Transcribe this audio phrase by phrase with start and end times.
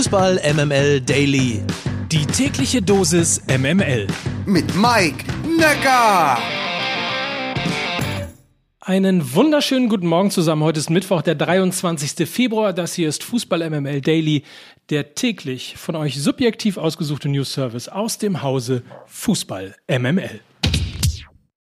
[0.00, 1.60] Fußball MML Daily.
[2.10, 4.06] Die tägliche Dosis MML.
[4.46, 5.26] Mit Mike
[5.58, 6.38] Necker.
[8.80, 10.64] Einen wunderschönen guten Morgen zusammen.
[10.64, 12.26] Heute ist Mittwoch, der 23.
[12.26, 12.72] Februar.
[12.72, 14.44] Das hier ist Fußball MML Daily,
[14.88, 20.40] der täglich von euch subjektiv ausgesuchte News Service aus dem Hause Fußball MML.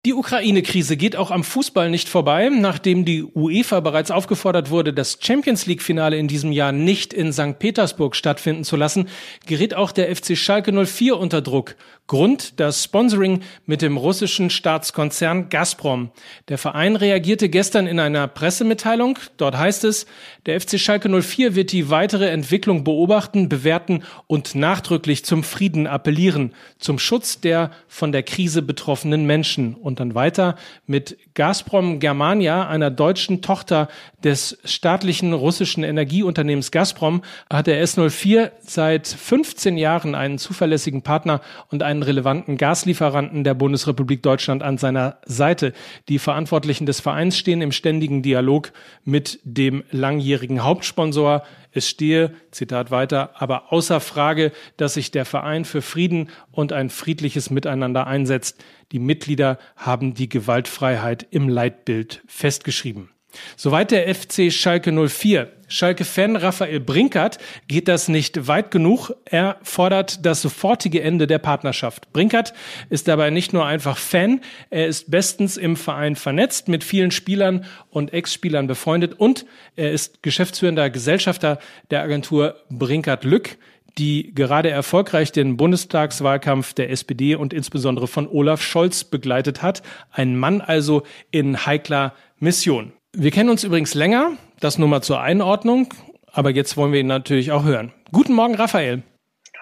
[0.06, 2.50] Die Ukraine-Krise geht auch am Fußball nicht vorbei.
[2.50, 7.58] Nachdem die UEFA bereits aufgefordert wurde, das Champions League-Finale in diesem Jahr nicht in St.
[7.58, 9.08] Petersburg stattfinden zu lassen,
[9.46, 11.76] gerät auch der FC Schalke 04 unter Druck.
[12.06, 16.10] Grund das Sponsoring mit dem russischen Staatskonzern Gazprom.
[16.48, 19.18] Der Verein reagierte gestern in einer Pressemitteilung.
[19.38, 20.04] Dort heißt es,
[20.44, 26.52] der FC Schalke 04 wird die weitere Entwicklung beobachten, bewerten und nachdrücklich zum Frieden appellieren,
[26.78, 29.74] zum Schutz der von der Krise betroffenen Menschen.
[29.74, 33.88] Und dann weiter mit Gazprom Germania, einer deutschen Tochter
[34.22, 41.40] des staatlichen russischen Energieunternehmens Gazprom, hat der S04 seit 15 Jahren einen zuverlässigen Partner
[41.70, 45.72] und einen relevanten Gaslieferanten der Bundesrepublik Deutschland an seiner Seite.
[46.08, 48.72] Die Verantwortlichen des Vereins stehen im ständigen Dialog
[49.04, 51.44] mit dem langjährigen Hauptsponsor.
[51.72, 56.90] Es stehe, Zitat weiter, aber außer Frage, dass sich der Verein für Frieden und ein
[56.90, 58.62] friedliches Miteinander einsetzt.
[58.92, 63.13] Die Mitglieder haben die Gewaltfreiheit im Leitbild festgeschrieben.
[63.56, 65.50] Soweit der FC Schalke 04.
[65.68, 69.12] Schalke-Fan Raphael Brinkert geht das nicht weit genug.
[69.24, 72.12] Er fordert das sofortige Ende der Partnerschaft.
[72.12, 72.54] Brinkert
[72.90, 74.40] ist dabei nicht nur einfach Fan,
[74.70, 79.46] er ist bestens im Verein vernetzt, mit vielen Spielern und Ex-Spielern befreundet und
[79.76, 81.58] er ist geschäftsführender Gesellschafter
[81.90, 83.56] der Agentur Brinkert Lück
[83.98, 89.82] die gerade erfolgreich den Bundestagswahlkampf der SPD und insbesondere von Olaf Scholz begleitet hat.
[90.10, 92.92] Ein Mann also in heikler Mission.
[93.16, 95.94] Wir kennen uns übrigens länger, das nur mal zur Einordnung,
[96.32, 97.92] aber jetzt wollen wir ihn natürlich auch hören.
[98.10, 99.04] Guten Morgen, Raphael.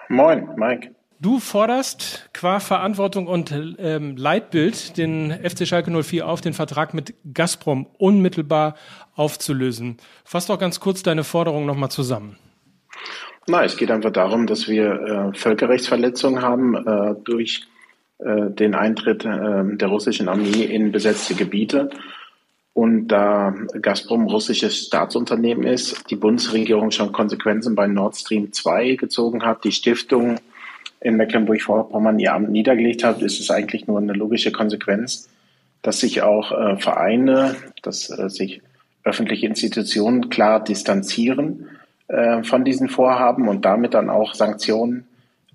[0.09, 0.89] Moin, Mike.
[1.19, 7.13] Du forderst qua Verantwortung und ähm, Leitbild den FC Schalke 04 auf, den Vertrag mit
[7.31, 8.73] Gazprom unmittelbar
[9.15, 9.97] aufzulösen.
[10.25, 12.37] Fass doch ganz kurz deine Forderung nochmal zusammen.
[13.45, 17.67] Na, es geht einfach darum, dass wir äh, Völkerrechtsverletzungen haben äh, durch
[18.17, 21.91] äh, den Eintritt äh, der russischen Armee in besetzte Gebiete
[22.73, 29.45] und da Gazprom russisches Staatsunternehmen ist, die Bundesregierung schon Konsequenzen bei Nord Stream 2 gezogen
[29.45, 30.37] hat, die Stiftung
[30.99, 35.29] in Mecklenburg-Vorpommern ihr Amt niedergelegt hat, ist es eigentlich nur eine logische Konsequenz,
[35.81, 38.61] dass sich auch äh, Vereine, dass äh, sich
[39.03, 41.67] öffentliche Institutionen klar distanzieren
[42.07, 45.05] äh, von diesen Vorhaben und damit dann auch Sanktionen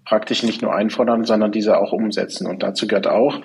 [0.04, 2.46] praktisch nicht nur einfordern, sondern diese auch umsetzen.
[2.46, 3.40] Und dazu gehört auch,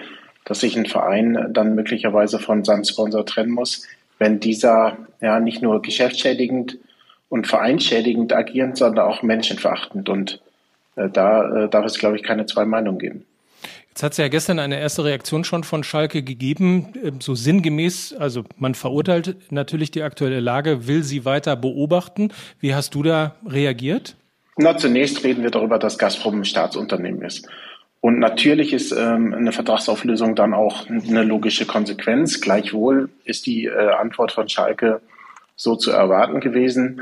[0.46, 3.88] dass sich ein Verein dann möglicherweise von seinem Sponsor trennen muss,
[4.20, 6.78] wenn dieser ja nicht nur geschäftsschädigend
[7.30, 10.10] und vereinsschädigend agiert, sondern auch menschenverachtend.
[10.10, 10.42] Und
[10.96, 13.26] äh, da äh, darf es, glaube ich, keine zwei Meinungen geben.
[13.90, 18.16] Jetzt hat es ja gestern eine erste Reaktion schon von Schalke gegeben, ähm, so sinngemäß,
[18.18, 22.32] also man verurteilt natürlich die aktuelle Lage, will sie weiter beobachten.
[22.60, 24.16] Wie hast du da reagiert?
[24.58, 27.48] Na, zunächst reden wir darüber, dass Gazprom ein Staatsunternehmen ist.
[28.04, 32.42] Und natürlich ist ähm, eine Vertragsauflösung dann auch eine logische Konsequenz.
[32.42, 35.00] Gleichwohl ist die äh, Antwort von Schalke
[35.56, 37.02] so zu erwarten gewesen.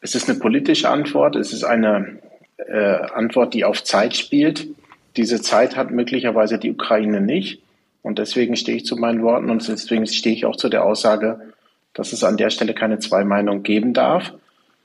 [0.00, 1.36] Es ist eine politische Antwort.
[1.36, 2.20] Es ist eine
[2.56, 4.66] äh, Antwort, die auf Zeit spielt.
[5.18, 7.62] Diese Zeit hat möglicherweise die Ukraine nicht.
[8.00, 11.52] Und deswegen stehe ich zu meinen Worten und deswegen stehe ich auch zu der Aussage,
[11.92, 14.32] dass es an der Stelle keine zwei Meinungen geben darf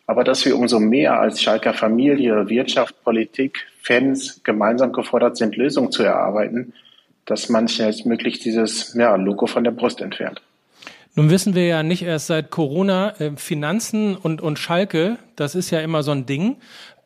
[0.07, 5.91] aber dass wir umso mehr als Schalker Familie, Wirtschaft, Politik, Fans gemeinsam gefordert sind, Lösungen
[5.91, 6.73] zu erarbeiten,
[7.25, 10.41] dass man schnellstmöglich dieses ja, Logo von der Brust entfernt.
[11.16, 15.71] Nun wissen wir ja nicht erst seit Corona, äh, Finanzen und, und Schalke, das ist
[15.71, 16.57] ja immer so ein Ding.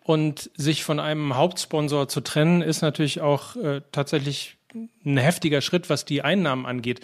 [0.04, 4.58] Und sich von einem Hauptsponsor zu trennen, ist natürlich auch äh, tatsächlich
[5.06, 7.02] ein heftiger Schritt, was die Einnahmen angeht.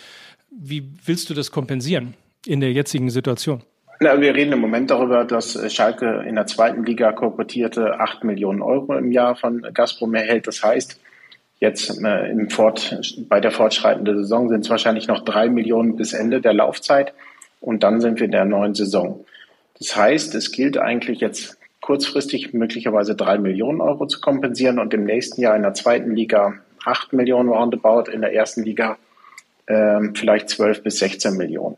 [0.50, 2.16] Wie willst du das kompensieren
[2.48, 3.62] in der jetzigen Situation?
[4.00, 8.26] Na, wir reden im Moment darüber, dass äh, Schalke in der zweiten Liga korportierte 8
[8.26, 10.48] Millionen Euro im Jahr von Gazprom erhält.
[10.48, 11.00] Das heißt,
[11.60, 13.00] jetzt äh, im Fort,
[13.30, 17.14] bei der fortschreitenden Saison sind es wahrscheinlich noch drei Millionen bis Ende der Laufzeit
[17.62, 19.26] und dann sind wir in der neuen Saison.
[19.80, 25.06] Das heißt, es gilt eigentlich jetzt kurzfristig möglicherweise drei Millionen Euro zu kompensieren und im
[25.06, 28.98] nächsten Jahr in der zweiten Liga acht Millionen roundabout, in der ersten Liga
[29.68, 31.78] äh, vielleicht zwölf bis 16 Millionen.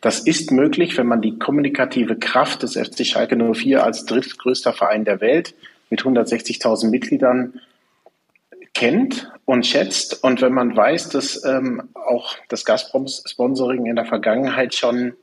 [0.00, 5.04] Das ist möglich, wenn man die kommunikative Kraft des FC Schalke 04 als drittgrößter Verein
[5.04, 5.54] der Welt
[5.90, 7.60] mit 160.000 Mitgliedern
[8.74, 14.74] kennt und schätzt und wenn man weiß, dass ähm, auch das Gazprom-Sponsoring in der Vergangenheit
[14.74, 15.14] schon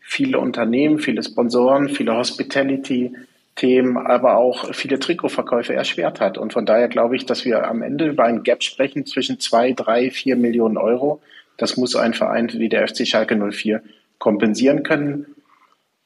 [0.00, 3.14] viele Unternehmen, viele Sponsoren, viele Hospitality
[3.56, 6.38] Themen, aber auch viele Trikotverkäufe erschwert hat.
[6.38, 9.72] Und von daher glaube ich, dass wir am Ende über ein Gap sprechen zwischen zwei,
[9.72, 11.20] drei, vier Millionen Euro.
[11.58, 13.82] Das muss ein Verein wie der FC Schalke 04
[14.20, 15.26] kompensieren können.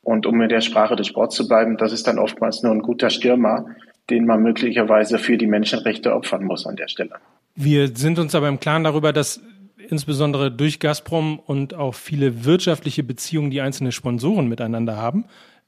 [0.01, 2.81] Und um in der Sprache des Sports zu bleiben, das ist dann oftmals nur ein
[2.81, 3.67] guter Stürmer,
[4.09, 7.17] den man möglicherweise für die Menschenrechte opfern muss an der Stelle.
[7.55, 9.41] Wir sind uns aber im Klaren darüber, dass
[9.89, 15.27] insbesondere durch Gazprom und auch viele wirtschaftliche Beziehungen, die einzelne Sponsoren miteinander haben,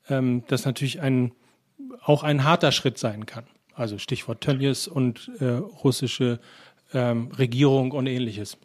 [0.08, 1.32] ähm, das natürlich ein,
[2.02, 3.44] auch ein harter Schritt sein kann.
[3.74, 6.40] Also Stichwort Tönnies und äh, russische
[6.94, 8.58] ähm, Regierung und ähnliches.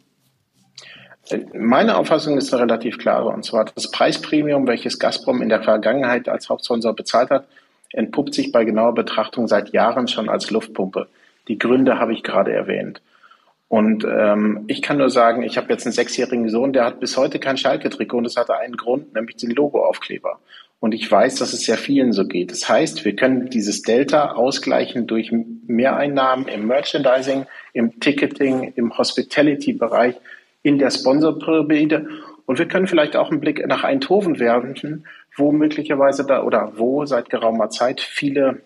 [1.54, 6.28] Meine Auffassung ist eine relativ klare, und zwar das Preispremium, welches Gazprom in der Vergangenheit
[6.28, 7.46] als Hauptsponsor bezahlt hat,
[7.92, 11.08] entpuppt sich bei genauer Betrachtung seit Jahren schon als Luftpumpe.
[11.48, 13.00] Die Gründe habe ich gerade erwähnt.
[13.68, 17.16] Und ähm, ich kann nur sagen, ich habe jetzt einen sechsjährigen Sohn, der hat bis
[17.16, 20.40] heute kein Schalke-Trikot und das hatte einen Grund, nämlich den Logoaufkleber.
[20.78, 22.50] Und ich weiß, dass es sehr vielen so geht.
[22.50, 25.32] Das heißt, wir können dieses Delta ausgleichen durch
[25.66, 30.16] Mehreinnahmen im Merchandising, im Ticketing, im Hospitality-Bereich,
[30.62, 32.08] in der Sponsorpyramide.
[32.46, 35.06] Und wir können vielleicht auch einen Blick nach Eindhoven werfen,
[35.36, 38.62] wo möglicherweise da oder wo seit geraumer Zeit viele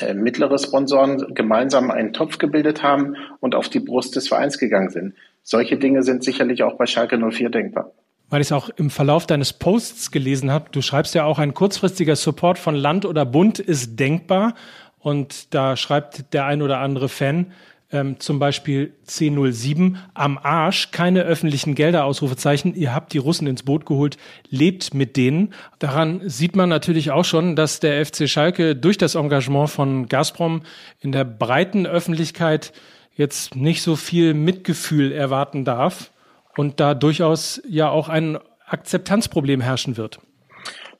[0.00, 4.90] äh, mittlere Sponsoren gemeinsam einen Topf gebildet haben und auf die Brust des Vereins gegangen
[4.90, 5.14] sind.
[5.42, 7.92] Solche Dinge sind sicherlich auch bei Schalke 04 denkbar.
[8.28, 11.54] Weil ich es auch im Verlauf deines Posts gelesen habe, du schreibst ja auch, ein
[11.54, 14.54] kurzfristiger Support von Land oder Bund ist denkbar.
[14.98, 17.52] Und da schreibt der ein oder andere Fan,
[17.92, 23.62] ähm, zum Beispiel C07, am Arsch, keine öffentlichen Gelder, Ausrufezeichen, ihr habt die Russen ins
[23.62, 24.16] Boot geholt,
[24.48, 25.54] lebt mit denen.
[25.78, 30.62] Daran sieht man natürlich auch schon, dass der FC Schalke durch das Engagement von Gazprom
[31.00, 32.72] in der breiten Öffentlichkeit
[33.14, 36.10] jetzt nicht so viel Mitgefühl erwarten darf
[36.56, 40.18] und da durchaus ja auch ein Akzeptanzproblem herrschen wird.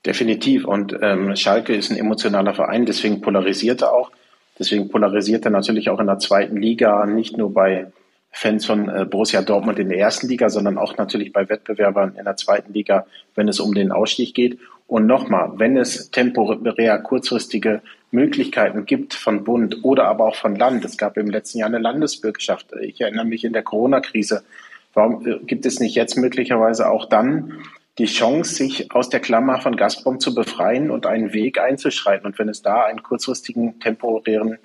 [0.04, 0.64] Definitiv.
[0.64, 4.12] Und ähm, Schalke ist ein emotionaler Verein, deswegen polarisiert er auch.
[4.58, 7.92] Deswegen polarisiert er natürlich auch in der zweiten Liga, nicht nur bei
[8.30, 12.24] Fans von äh, Borussia Dortmund in der ersten Liga, sondern auch natürlich bei Wettbewerbern in
[12.24, 14.58] der zweiten Liga, wenn es um den Ausstieg geht.
[14.86, 17.80] Und nochmal, wenn es temporär kurzfristige
[18.10, 21.78] Möglichkeiten gibt von Bund oder aber auch von Land, es gab im letzten Jahr eine
[21.78, 24.44] Landesbürgerschaft, ich erinnere mich in der Corona-Krise,
[24.92, 27.52] warum äh, gibt es nicht jetzt möglicherweise auch dann
[27.98, 32.26] die Chance, sich aus der Klammer von Gazprom zu befreien und einen Weg einzuschreiten.
[32.26, 34.58] Und wenn es da einen kurzfristigen, temporären,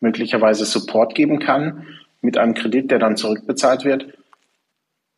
[0.00, 1.86] möglicherweise Support geben kann,
[2.20, 4.18] mit einem Kredit, der dann zurückbezahlt wird,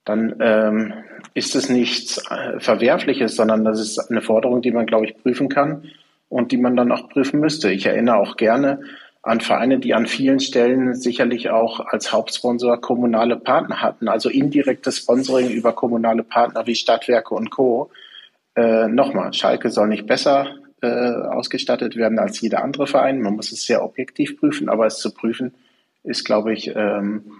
[0.05, 0.93] dann ähm,
[1.33, 5.49] ist es nichts äh, Verwerfliches, sondern das ist eine Forderung, die man, glaube ich, prüfen
[5.49, 5.91] kann
[6.29, 7.71] und die man dann auch prüfen müsste.
[7.71, 8.81] Ich erinnere auch gerne
[9.25, 14.99] an Vereine, die an vielen Stellen sicherlich auch als Hauptsponsor kommunale Partner hatten, also indirektes
[14.99, 17.91] Sponsoring über kommunale Partner wie Stadtwerke und Co.
[18.55, 23.23] Äh, Nochmal, Schalke soll nicht besser äh, ausgestattet werden als jeder andere Verein.
[23.23, 25.55] Man muss es sehr objektiv prüfen, aber es zu prüfen
[26.03, 27.33] ist, glaube ich, ähm,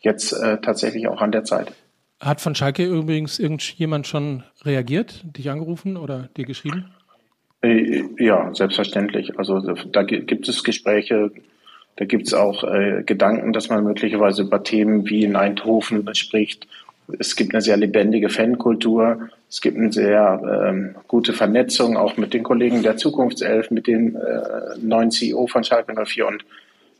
[0.00, 1.72] jetzt äh, tatsächlich auch an der Zeit.
[2.20, 6.92] Hat von Schalke übrigens irgendjemand schon reagiert, dich angerufen oder dir geschrieben?
[7.62, 9.38] Äh, ja, selbstverständlich.
[9.38, 11.30] Also da gibt es Gespräche,
[11.96, 16.66] da gibt es auch äh, Gedanken, dass man möglicherweise über Themen wie in Eindhoven spricht.
[17.18, 19.28] Es gibt eine sehr lebendige Fankultur.
[19.48, 24.16] Es gibt eine sehr ähm, gute Vernetzung auch mit den Kollegen der Zukunftself, mit dem
[24.16, 26.44] äh, neuen CEO von Schalke 04 und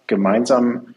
[0.07, 0.95] gemeinsam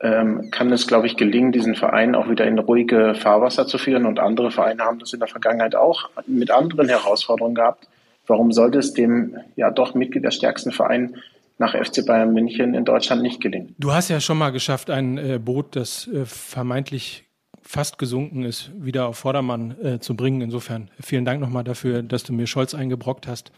[0.00, 4.06] ähm, kann es, glaube ich, gelingen, diesen Verein auch wieder in ruhige Fahrwasser zu führen.
[4.06, 7.86] Und andere Vereine haben das in der Vergangenheit auch mit anderen Herausforderungen gehabt.
[8.26, 11.16] Warum sollte es dem ja doch Mitglied der stärksten Verein
[11.58, 13.74] nach FC Bayern München in Deutschland nicht gelingen?
[13.78, 17.24] Du hast ja schon mal geschafft, ein äh, Boot, das äh, vermeintlich
[17.62, 20.40] fast gesunken ist, wieder auf Vordermann äh, zu bringen.
[20.40, 23.52] Insofern vielen Dank nochmal dafür, dass du mir Scholz eingebrockt hast.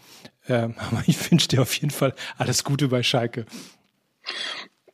[0.49, 3.45] Ähm, aber ich wünsche dir auf jeden Fall alles Gute bei Schalke.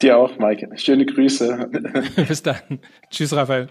[0.03, 0.69] Dir auch, Maike.
[0.77, 1.71] Schöne Grüße.
[2.29, 2.81] Bis dann.
[3.11, 3.69] Tschüss, Raphael.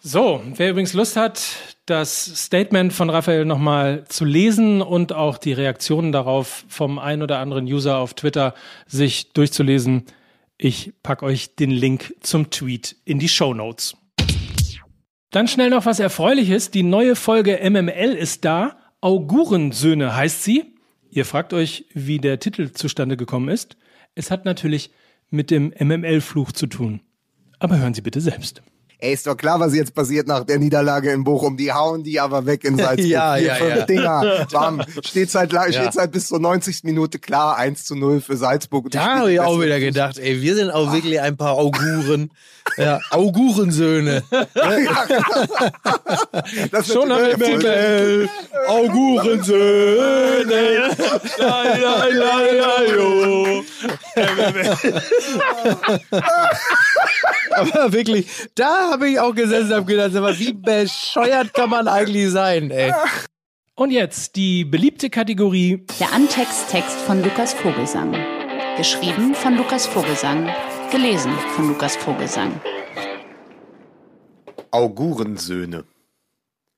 [0.00, 5.52] So, wer übrigens Lust hat, das Statement von Raphael nochmal zu lesen und auch die
[5.52, 8.54] Reaktionen darauf vom ein oder anderen User auf Twitter
[8.86, 10.04] sich durchzulesen,
[10.62, 13.96] ich packe euch den Link zum Tweet in die Show Notes.
[15.30, 16.70] Dann schnell noch was Erfreuliches.
[16.70, 18.76] Die neue Folge MML ist da.
[19.00, 20.74] Augurensöhne heißt sie.
[21.08, 23.78] Ihr fragt euch, wie der Titel zustande gekommen ist.
[24.14, 24.90] Es hat natürlich
[25.30, 27.00] mit dem MML-Fluch zu tun.
[27.58, 28.62] Aber hören Sie bitte selbst.
[29.02, 31.56] Ey, ist doch klar, was jetzt passiert nach der Niederlage in Bochum.
[31.56, 33.06] Die hauen die aber weg in Salzburg.
[33.06, 33.86] Ja, Vier, ja, fünf ja.
[33.86, 34.46] Dinger.
[34.52, 34.82] Bam.
[35.04, 35.72] Steht seit, Ja.
[35.72, 36.80] steht seit bis zur 90.
[36.84, 37.56] Minute klar.
[37.56, 38.90] 1 zu 0 für Salzburg.
[38.90, 42.30] Da habe ich auch wieder gedacht, ey, wir sind auch wirklich ein paar Auguren.
[42.76, 44.22] Ja, Augurensöhne.
[46.70, 48.28] Das ist Schon haben wir MML
[48.68, 50.90] Augurensöhne.
[51.38, 53.62] La, la, la, la, jo.
[57.60, 61.88] Aber wirklich, da habe ich auch gesessen und habe gedacht, mal, wie bescheuert kann man
[61.88, 62.92] eigentlich sein, ey.
[63.74, 68.14] Und jetzt die beliebte Kategorie Der Antext-Text von Lukas Vogelsang.
[68.76, 70.48] Geschrieben von Lukas Vogelsang.
[70.90, 72.60] Gelesen von Lukas Vogelsang.
[74.70, 75.84] Augurensöhne.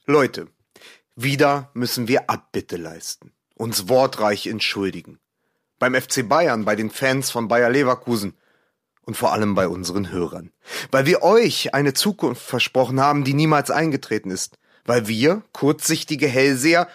[0.06, 0.48] Leute,
[1.14, 5.18] wieder müssen wir Abbitte leisten, uns wortreich entschuldigen.
[5.78, 8.34] Beim FC Bayern, bei den Fans von Bayer Leverkusen
[9.04, 10.50] und vor allem bei unseren Hörern.
[10.90, 14.58] Weil wir euch eine Zukunft versprochen haben, die niemals eingetreten ist.
[14.84, 16.88] Weil wir, kurzsichtige Hellseher,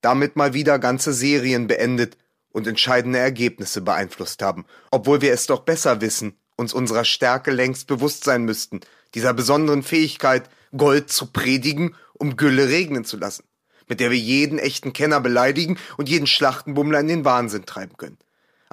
[0.00, 2.16] damit mal wieder ganze Serien beendet
[2.50, 7.88] und entscheidende Ergebnisse beeinflusst haben, obwohl wir es doch besser wissen, uns unserer Stärke längst
[7.88, 8.80] bewusst sein müssten,
[9.14, 13.44] dieser besonderen Fähigkeit, Gold zu predigen, um Gülle regnen zu lassen,
[13.88, 18.18] mit der wir jeden echten Kenner beleidigen und jeden Schlachtenbummler in den Wahnsinn treiben können.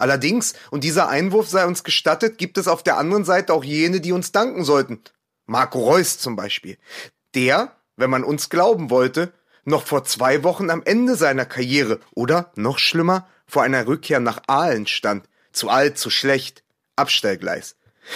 [0.01, 4.01] Allerdings, und dieser Einwurf sei uns gestattet, gibt es auf der anderen Seite auch jene,
[4.01, 4.99] die uns danken sollten.
[5.45, 6.77] Marco Reus zum Beispiel.
[7.35, 9.31] Der, wenn man uns glauben wollte,
[9.63, 14.41] noch vor zwei Wochen am Ende seiner Karriere oder, noch schlimmer, vor einer Rückkehr nach
[14.47, 15.29] Aalen stand.
[15.51, 16.63] Zu alt, zu schlecht.
[16.95, 17.75] Abstellgleis.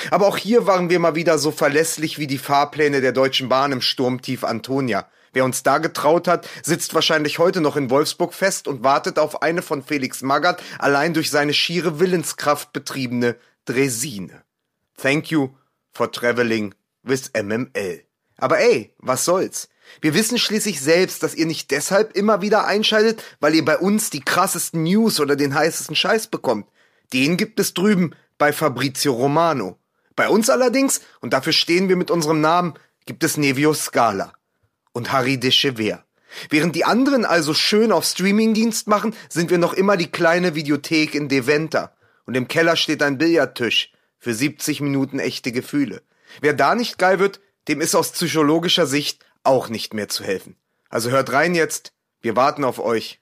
[0.09, 3.71] Aber auch hier waren wir mal wieder so verlässlich wie die Fahrpläne der Deutschen Bahn
[3.71, 5.07] im Sturmtief Antonia.
[5.35, 9.41] Wer uns da getraut hat, sitzt wahrscheinlich heute noch in Wolfsburg fest und wartet auf
[9.41, 14.43] eine von Felix Magath allein durch seine schiere Willenskraft betriebene Dresine.
[14.95, 15.49] Thank you
[15.91, 16.73] for traveling
[17.03, 18.01] with MML.
[18.37, 19.67] Aber ey, was soll's?
[19.99, 24.11] Wir wissen schließlich selbst, dass ihr nicht deshalb immer wieder einschaltet, weil ihr bei uns
[24.11, 26.65] die krassesten News oder den heißesten Scheiß bekommt.
[27.11, 29.77] Den gibt es drüben bei Fabrizio Romano.
[30.15, 32.75] Bei uns allerdings, und dafür stehen wir mit unserem Namen,
[33.05, 34.31] gibt es Nevio Scala
[34.95, 36.03] und Harry de Chever.
[36.49, 41.15] Während die anderen also schön auf Streamingdienst machen, sind wir noch immer die kleine Videothek
[41.15, 41.95] in Deventer.
[42.25, 46.01] Und im Keller steht ein Billardtisch für 70 Minuten echte Gefühle.
[46.41, 50.55] Wer da nicht geil wird, dem ist aus psychologischer Sicht auch nicht mehr zu helfen.
[50.89, 53.19] Also hört rein jetzt, wir warten auf euch.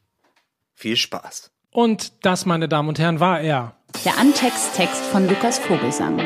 [0.75, 1.51] Viel Spaß.
[1.71, 3.75] Und das, meine Damen und Herren, war er.
[4.05, 6.21] Der Antext-Text von Lukas Vogelsang.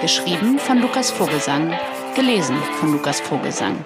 [0.00, 1.74] Geschrieben von Lukas Vogelsang.
[2.14, 3.84] Gelesen von Lukas Vogelsang.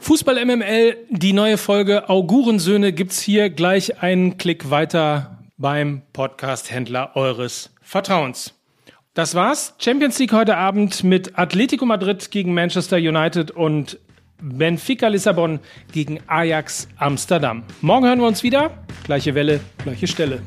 [0.00, 7.70] Fußball MML, die neue Folge Augurensöhne gibt's hier gleich einen Klick weiter beim Podcast-Händler eures
[7.82, 8.54] Vertrauens.
[9.12, 9.74] Das war's.
[9.78, 13.98] Champions League heute Abend mit Atletico Madrid gegen Manchester United und
[14.40, 15.60] Benfica Lissabon
[15.92, 17.62] gegen Ajax Amsterdam.
[17.82, 18.70] Morgen hören wir uns wieder.
[19.04, 20.40] Gleiche Welle, gleiche Stelle.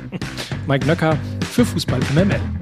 [0.66, 1.16] Mike Nöcker
[1.50, 2.61] für Fußball MML.